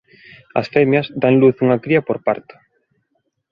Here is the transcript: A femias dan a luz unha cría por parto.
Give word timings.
A 0.59 0.61
femias 0.73 1.07
dan 1.21 1.33
a 1.37 1.39
luz 1.41 1.55
unha 1.65 1.81
cría 1.83 2.01
por 2.07 2.17
parto. 2.27 2.55